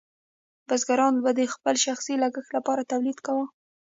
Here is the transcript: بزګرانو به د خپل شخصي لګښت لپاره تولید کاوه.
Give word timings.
بزګرانو 0.67 1.21
به 1.25 1.31
د 1.39 1.41
خپل 1.53 1.75
شخصي 1.85 2.13
لګښت 2.23 2.51
لپاره 2.57 2.89
تولید 2.91 3.17
کاوه. 3.25 3.45